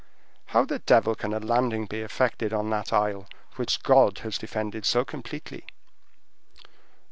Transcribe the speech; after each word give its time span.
How 0.47 0.65
the 0.65 0.79
devil 0.79 1.13
can 1.13 1.31
a 1.31 1.39
landing 1.39 1.85
be 1.85 1.99
effected 2.01 2.53
on 2.53 2.71
that 2.71 2.91
isle 2.91 3.27
which 3.57 3.83
God 3.83 4.17
has 4.25 4.39
defended 4.39 4.83
so 4.83 5.05
completely?" 5.05 5.63